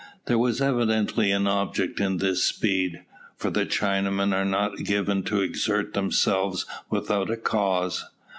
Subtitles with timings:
[0.25, 3.03] There was evidently an object in this speed,
[3.37, 8.03] for the Chinamen are not given to exert themselves without a cause.